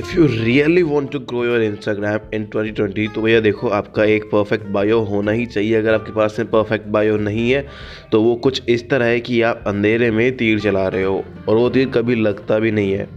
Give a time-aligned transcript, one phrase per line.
[0.00, 4.24] If you really want to grow your Instagram in 2020 तो भैया देखो आपका एक
[4.24, 7.66] परफेक्ट बायो होना ही चाहिए। अगर आपके पास में परफेक्ट बायो नहीं है
[8.12, 11.56] तो वो कुछ इस तरह है कि आप अंधेरे में तीर चला रहे हो और
[11.56, 13.08] वो तीर कभी लगता भी नहीं है।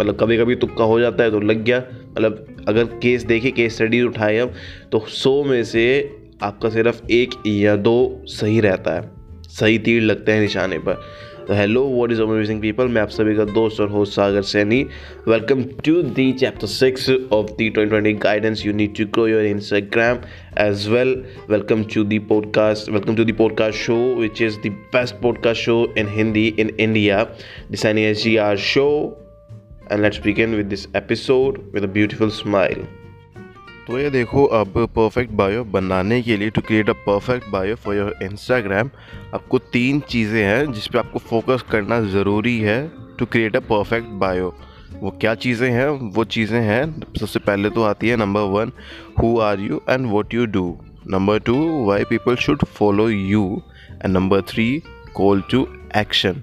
[0.00, 1.78] मतलब कभी कभी तुक्का हो जाता है तो लग गया।
[2.10, 4.52] मतलब अगर केस देखे केस स्टडी उठाए हम
[4.92, 5.86] तो सौ में से
[6.42, 9.10] आपका सिर्फ़ एक या दो सही रहता है।
[9.50, 11.02] सही तीर लगते हैं निशाने पर।
[11.50, 14.82] तो hello what is amazing people मैं आप सभी का दोस्त और host Sagar Saini.
[15.28, 19.44] Welcome to the chapter six of the twenty twenty guidance you need to grow your
[19.44, 20.18] Instagram
[20.66, 21.10] as well
[21.50, 25.76] welcome to the podcast welcome to the podcast show which is the best podcast show
[25.98, 27.24] in Hindi in India
[27.70, 28.86] this N S G R show
[29.92, 32.82] and let's begin with this episode with a beautiful smile.
[33.90, 37.96] तो ये देखो अब perfect bio बनाने के लिए to create a perfect bio for
[37.96, 38.90] your Instagram
[39.34, 42.76] आपको तीन चीज़ें हैं जिस पे आपको फोकस करना ज़रूरी है
[43.18, 44.54] to create a perfect bio
[45.00, 45.88] वो क्या चीज़ें हैं?
[45.88, 48.72] वो चीज़ें हैं, सबसे पहले तो आती है number one
[49.22, 54.16] who are you and what you do number two why people should follow you and
[54.16, 54.82] number three
[55.14, 56.42] call to action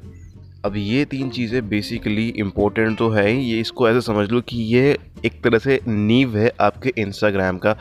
[0.68, 4.58] अब ये तीन चीज़ें बेसिकली इम्पोर्टेंट तो है ही। ये इसको ऐसे समझ लो कि
[4.74, 7.76] ये एक तरह से नींव है आपके इंस्टाग्राम का।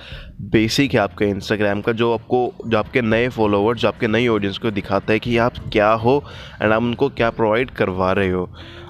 [0.50, 4.58] बेसिक है आपके इंस्टाग्राम का, जो आपको, जो आपके नए फॉलोवर्स जो आपके नई ऑडियंस
[4.58, 6.22] को दिखाता है कि आप क्या हो
[6.62, 8.48] एंड आप उनको क्या प्रोवाइड करवा रहे हो।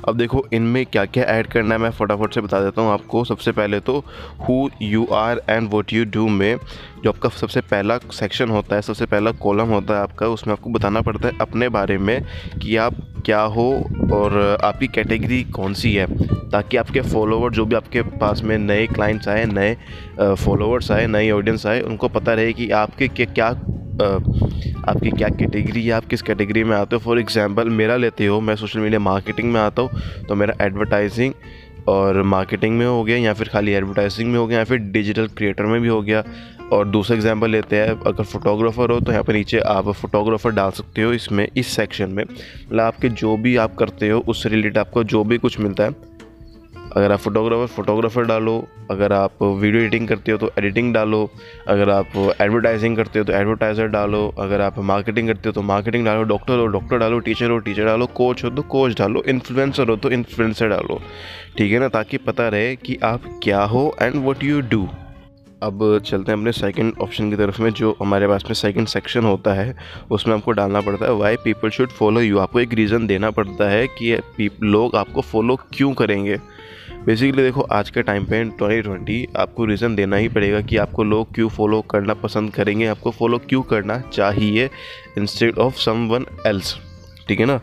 [0.09, 3.25] अब देखो, इनमें क्या क्या ऐड करना है, मैं फटाफट से बता देता हूँ आपको।
[3.25, 3.99] सबसे पहले तो
[4.49, 6.57] who you are and what you do में
[7.05, 10.71] जो आपका सबसे पहला सेक्शन होता है, सबसे पहला कॉलम होता है आपका, उसमें आपको
[10.71, 12.21] बताना पड़ता है अपने बारे में
[12.63, 12.95] कि आप
[13.27, 13.71] क्या हो
[14.13, 16.07] और आपकी कैटेगरी कौन सी है,
[16.51, 19.77] ताकि आपके फॉलोवर जो भी आपके पास में नए क्लाइंट्स आए, नए
[20.37, 23.49] फॉलोवर्स आए, नई ऑडियंस आए, उनको पता रहे कि आपके क्या क्या
[24.87, 28.41] आपकी क्या कैटेगरी है, आप किस कैटेगरी में आते हो। फॉर एग्ज़ाम्पल मेरा लेते हो,
[28.41, 31.33] मैं सोशल मीडिया मार्केटिंग में आता हूँ तो मेरा एडवर्टाइजिंग
[31.89, 35.27] और मार्केटिंग में हो गया या फिर खाली एडवर्टाइजिंग में हो गया या फिर डिजिटल
[35.37, 36.23] क्रिएटर में भी हो गया।
[36.73, 40.71] और दूसरा एग्जांपल लेते हैं, अगर फोटोग्राफ़र हो तो यहाँ पर नीचे आप फोटोग्राफ़र डाल
[40.73, 44.79] सकते हो इसमें, इस सेक्शन में। मतलब आपके जो भी आप करते हो, उससे रिलेटेड
[44.79, 46.15] आपको जो भी कुछ मिलता है।
[46.97, 48.57] अगर आप फोटोग्राफर फोटोग्राफर डालो,
[48.91, 51.29] अगर आप वीडियो एडिटिंग करते हो तो एडिटिंग डालो।
[51.69, 56.05] अगर आप एडवर्टाइजिंग करते हो तो एडवर्टाइज़र डालो। अगर आप मार्केटिंग करते हो तो मार्केटिंग
[56.07, 59.89] डालो डॉक्टर हो डॉक्टर डालो टीचर हो टीचर डालो कोच हो तो कोच डालो इन्फ्लुएंसर
[59.89, 61.01] हो तो इन्फ्लुएंसर डालो।
[61.59, 61.89] ठीक है ना?
[61.89, 64.89] ताकि पता रहे कि आप क्या हो एंड वट यू डू
[65.63, 69.25] अब चलते हैं अपने सेकंड ऑप्शन की तरफ़ में, जो हमारे पास में सेकंड सेक्शन
[69.25, 69.77] होता है,
[70.11, 73.69] उसमें आपको डालना पड़ता है why people should follow you आपको एक रीज़न देना पड़ता
[73.71, 76.37] है कि लोग आपको फॉलो क्यों करेंगे?
[77.07, 81.05] बेसिकली देखो, आज के टाइम पे ट्वेंटी ट्वेंटी आपको रीज़न देना ही पड़ेगा कि आपको
[81.05, 84.71] लोग क्यों फॉलो करना पसंद करेंगे, आपको फॉलो क्यों करना चाहिए
[85.19, 86.77] instead of someone else
[87.29, 87.61] ठीक है ना?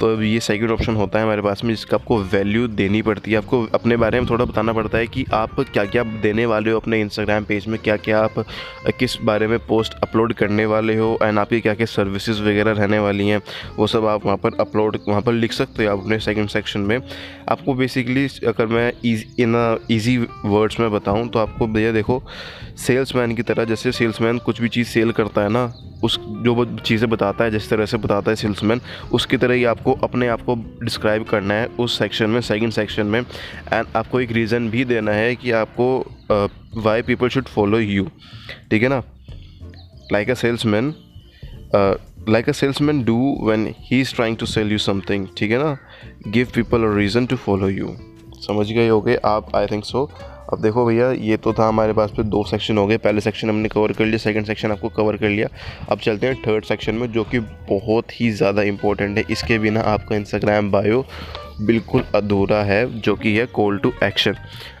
[0.00, 3.36] तो ये सेकेंड ऑप्शन होता है हमारे पास में, जिसका आपको वैल्यू देनी पड़ती है।
[3.36, 6.78] आपको अपने बारे में थोड़ा बताना पड़ता है कि आप क्या क्या देने वाले हो
[6.78, 8.44] अपने इंस्टाग्राम पेज में क्या क्या आप
[8.98, 12.98] किस बारे में पोस्ट अपलोड करने वाले हो एंड आपकी क्या क्या सर्विसेज़ वगैरह रहने
[12.98, 13.40] वाली हैं,
[13.76, 16.80] वो सब आप वहाँ पर अपलोड वहाँ पर लिख सकते हो आप अपने सेकेंड सेक्शन
[16.80, 16.98] में।
[17.48, 22.22] आपको बेसिकली अगर मैं इन ईजी वर्ड्स में बताऊँ तो आपको भैया देखो
[22.76, 25.72] सेल्समैन की तरह जैसे सेल्समैन कुछ भी चीज़ सेल करता है ना
[26.04, 28.80] उस जो चीज़ें बताता है, जिस तरह से बताता है सेल्समैन
[29.12, 33.06] उसकी तरह ही आपको अपने आप को डिस्क्राइब करना है उस सेक्शन में सेकंड सेक्शन
[33.06, 35.88] में। एंड आपको एक रीज़न भी देना है कि आपको
[36.82, 38.08] why people should follow you
[38.70, 39.02] ठीक है ना?
[40.12, 40.94] Like a salesman
[42.28, 45.76] like a salesman do when he is trying to sell you something ठीक है ना?
[46.28, 47.96] Give people a reason to follow you
[48.46, 49.54] समझ गए हो गए आप?
[49.56, 50.10] आई थिंक सो
[50.52, 53.50] अब देखो भैया, ये तो था हमारे पास पे दो सेक्शन हो गए। पहले सेक्शन
[53.50, 55.48] हमने कवर कर लिया सेकंड सेक्शन आपको कवर कर लिया।
[55.90, 57.38] अब चलते हैं थर्ड सेक्शन में, जो कि
[57.70, 61.04] बहुत ही ज़्यादा इंपॉर्टेंट है। इसके बिना आपका इंस्टाग्राम बायो
[61.60, 64.34] बिल्कुल अधूरा है, जो कि है कॉल टू एक्शन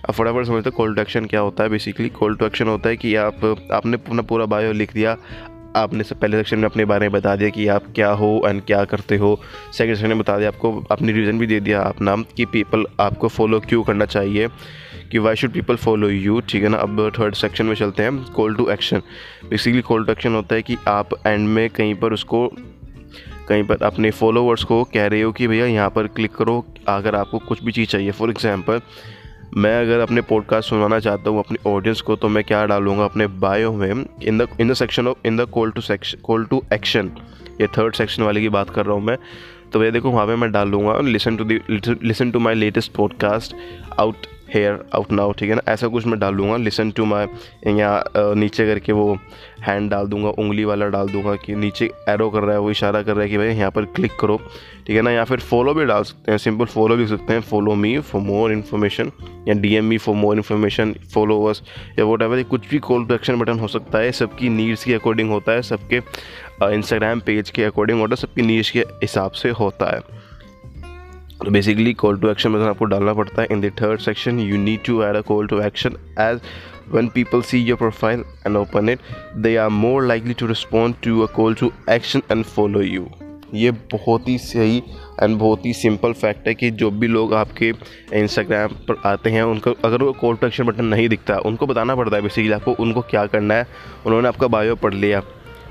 [0.04, 2.96] अब फटाफट समझते कॉल टू एक्शन क्या होता है। बेसिकली कॉल टू एक्शन होता है
[2.96, 5.16] कि आप, आपने अपना पूरा बायो लिख दिया।
[5.76, 8.62] आपने सब, पहले सेक्शन में अपने बारे में बता दिया कि आप क्या हो एंड
[8.62, 9.38] क्या करते हो।
[9.72, 13.28] सेकंड सेक्शन में बता दिया आपको, अपनी रीज़न भी दे दिया अपना कि पीपल आपको
[13.28, 14.48] फॉलो क्यों करना चाहिए।
[15.12, 16.78] कि why should people follow you ठीक है ना?
[16.78, 18.24] अब थर्ड सेक्शन में चलते हैं.
[18.32, 19.02] Call to action
[19.50, 22.46] basically call to action होता है कि आप एंड में कहीं पर उसको,
[23.48, 27.14] कहीं पर अपने फॉलोवर्स को कह रहे हो कि भैया यहाँ पर क्लिक करो, अगर
[27.14, 28.10] आपको कुछ भी चीज़ चाहिए.
[28.10, 28.80] फॉर एग्ज़ाम्पल
[29.56, 33.04] मैं अगर अपने पॉडकास्ट सुनाना चाहता हूँ, अपनी ऑडियंस को तो मैं क्या डालूँगा?
[33.04, 36.44] अपने बायो में in the in the section of in the call to section call
[36.44, 37.10] to action
[37.60, 39.16] ये थर्ड सेक्शन वाले की बात कर रहा हूँ मैं.
[39.72, 43.54] तो भैया देखो, वहाँ पे मैं डालूँगा listen to the listen to my latest podcast
[43.98, 45.62] out here out now ठीक है ना?
[45.68, 47.26] ऐसा कुछ मैं डाल दूँगा। लिसन टू माई
[47.68, 49.16] यहाँ नीचे करके वो
[49.62, 53.02] हैंड डाल दूँगा, उंगली वाला डाल दूँगा कि नीचे एरो कर रहा है, वो इशारा
[53.02, 54.36] कर रहा है कि भाई यहाँ पर क्लिक करो,
[54.86, 55.10] ठीक है ना?
[55.10, 58.22] या फिर फॉलो भी डाल सकते हैं सिंपल फॉलो भी सकते हैं। Follow me for
[58.22, 59.10] more information
[59.48, 61.62] या D M me for more information followers
[61.98, 64.94] या वोट एवर कुछ भी कॉल टू एक्शन बटन हो सकता है। सबकी नीड्स के
[64.94, 66.00] अकॉर्डिंग होता है, सबके
[66.66, 70.00] इंस्टाग्राम पेज के अकॉर्डिंग होता है सबकी नीड्स के हिसाब से होता है।
[71.44, 74.56] तो बेसिकली कॉल टू एक्शन में आपको डालना पड़ता है in the third section you
[74.56, 76.40] need to add a call to action as
[76.94, 79.00] when people see your profile and open it,
[79.44, 83.06] they are more likely to respond to a call to action and follow you.
[83.54, 84.82] ये बहुत ही सही
[85.22, 87.72] and बहुत ही simple fact है कि जो भी लोग आपके
[88.12, 91.94] इंस्टाग्राम पर आते हैं, उनको अगर वो कॉल टू एक्शन बटन नहीं दिखता, उनको बताना
[91.94, 93.66] पड़ता है बेसिकली आपको उनको क्या करना है।
[94.06, 95.20] उन्होंने आपका बायो पढ़ लिया।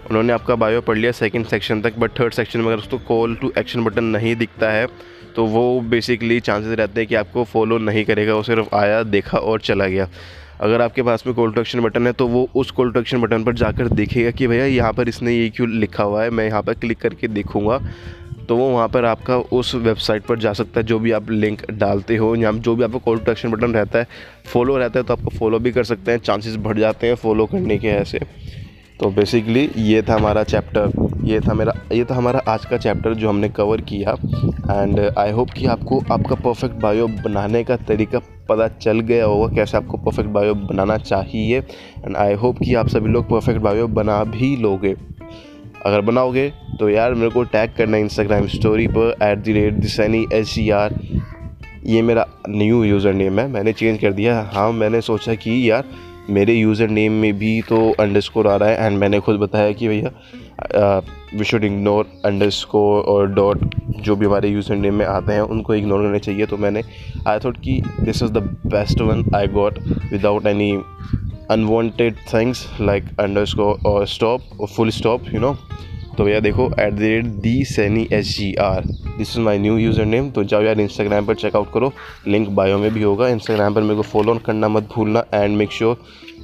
[0.10, 3.36] उन्होंने आपका बायो पढ़ लिया सेकंड सेक्शन तक बट थर्ड सेक्शन में अगर उसको कॉल
[3.36, 4.88] टू एक्शन बटन नहीं दिखता है
[5.36, 9.38] तो वो बेसिकली चांसेस रहते हैं कि आपको फॉलो नहीं करेगा, वो सिर्फ़ आया, देखा
[9.38, 10.08] और चला गया।
[10.62, 13.22] अगर आपके पास में कॉल टू एक्शन बटन है तो वो उस कॉल टू एक्शन
[13.22, 16.46] बटन पर जाकर देखेगा कि भैया, यहाँ पर इसने ये क्यों लिखा हुआ है, मैं
[16.46, 17.80] यहाँ पर क्लिक करके देखूँगा।
[18.48, 21.62] तो वो वहाँ पर आपका उस वेबसाइट पर जा सकता है, जो भी आप लिंक
[21.74, 24.08] डालते हो, या जो भी आपका कॉल टू एक्शन बटन रहता है
[24.46, 27.46] फॉलो रहता है तो आपको फॉलो भी कर सकते हैं चांसेस बढ़ जाते हैं फॉलो
[27.46, 28.20] करने के ऐसे।
[29.00, 30.92] तो बेसिकली ये था हमारा चैप्टर
[31.24, 34.12] ये था मेरा, ये था हमारा आज का चैप्टर जो हमने कवर किया।
[34.71, 38.19] एंड आई होप कि आपको, आपका परफेक्ट बायो बनाने का तरीका
[38.50, 42.88] पता चल गया होगा कैसे आपको परफेक्ट बायो बनाना चाहिए। एंड आई होप कि आप
[42.88, 44.95] सभी लोग परफेक्ट बायो बना भी लोगे।
[45.86, 46.50] अगर बनाओगे
[46.80, 50.69] तो यार मेरे को टैग करना इंस्टाग्राम स्टोरी पर एट द रेट दिसैनी एच सी
[50.71, 51.00] आर
[51.86, 55.83] ये मेरा न्यू यूज़र नेम है, मैंने चेंज कर दिया। हाँ मैंने सोचा कि यार
[56.30, 59.88] मेरे यूज़र नेम में भी तो अंडरस्कोर आ रहा है एंड मैंने खुद बताया कि
[59.88, 61.01] भैया
[61.38, 65.74] वी शुड इग्नोर अंडरस्कोर और डॉट जो भी हमारे यूज़र नेम में आते हैं, उनको
[65.75, 66.81] इग्नोर करना चाहिए। तो मैंने
[67.27, 69.80] आई थॉट कि this is the best one I got
[70.12, 70.72] without any
[71.51, 75.56] unwanted things like underscore और स्टॉप और फुल स्टॉप यू नो
[76.18, 78.86] तो भैया देखो at the rate the Saini S G R
[79.18, 81.92] this is my new user name तो जाओ यार Instagram पर checkout करो.
[82.28, 83.28] लिंक बायो में भी होगा.
[83.28, 85.24] इंस्टाग्राम पर मेरे को फॉलो करना मत भूलना.
[85.34, 85.98] And make sure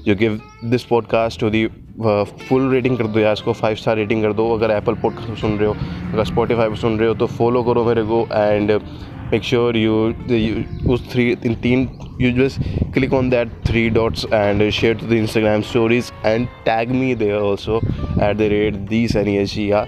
[0.08, 1.68] you give this podcast to the
[2.00, 5.58] full rating कर दो यार इसको फाइव स्टार रेटिंग कर दो। अगर एप्पल पॉडकास्ट सुन
[5.58, 5.76] रहे हो
[6.14, 8.80] अगर स्पॉटीफाई पर सुन रहे हो तो फॉलो करो मेरे को and
[9.32, 9.98] make sure you,
[10.28, 11.84] you use three in teen
[12.20, 12.58] you just
[12.96, 17.40] click on that three dots and share to the instagram stories and tag me there
[17.40, 17.78] also
[18.20, 19.86] at the rate these या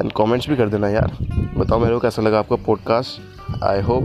[0.00, 1.16] and comments भी कर देना यार।
[1.58, 4.04] बताओ मेरे को कैसा लगा आपका podcast I hope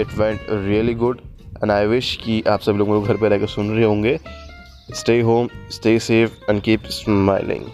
[0.00, 1.20] it went really good
[1.62, 4.18] and I wish कि आप सब लोग मेरे घर पे रहकर सुन रहे होंगे।
[4.92, 7.72] Stay home, stay safe, and keep smiling.